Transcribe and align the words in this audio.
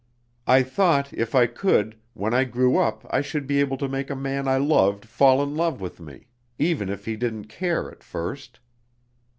I 0.47 0.63
thought, 0.63 1.13
if 1.13 1.35
I 1.35 1.45
could, 1.45 1.95
when 2.15 2.33
I 2.33 2.43
grew 2.43 2.75
up 2.79 3.05
I 3.11 3.21
should 3.21 3.45
be 3.45 3.59
able 3.59 3.77
to 3.77 3.87
make 3.87 4.09
a 4.09 4.15
man 4.15 4.47
I 4.47 4.57
loved 4.57 5.05
fall 5.05 5.43
in 5.43 5.55
love 5.55 5.79
with 5.79 5.99
me, 5.99 6.25
even 6.57 6.89
if 6.89 7.05
he 7.05 7.15
didn't 7.15 7.45
care 7.45 7.91
at 7.91 8.01
first. 8.03 8.59